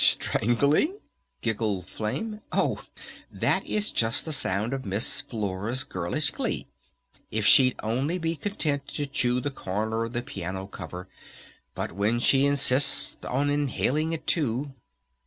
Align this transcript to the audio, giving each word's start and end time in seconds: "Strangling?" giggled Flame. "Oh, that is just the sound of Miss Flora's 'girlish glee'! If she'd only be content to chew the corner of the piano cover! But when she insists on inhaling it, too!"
"Strangling?" 0.03 0.97
giggled 1.41 1.85
Flame. 1.85 2.41
"Oh, 2.51 2.81
that 3.31 3.63
is 3.67 3.91
just 3.91 4.25
the 4.25 4.33
sound 4.33 4.73
of 4.73 4.83
Miss 4.83 5.21
Flora's 5.21 5.83
'girlish 5.83 6.31
glee'! 6.31 6.65
If 7.29 7.45
she'd 7.45 7.75
only 7.83 8.17
be 8.17 8.35
content 8.35 8.87
to 8.95 9.05
chew 9.05 9.39
the 9.39 9.51
corner 9.51 10.03
of 10.05 10.13
the 10.13 10.23
piano 10.23 10.65
cover! 10.65 11.07
But 11.75 11.91
when 11.91 12.17
she 12.17 12.47
insists 12.47 13.23
on 13.25 13.51
inhaling 13.51 14.11
it, 14.11 14.25
too!" 14.25 14.73